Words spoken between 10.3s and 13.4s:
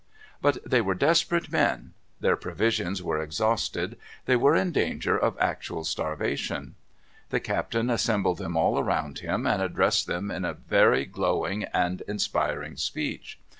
in a very glowing and inspiring speech.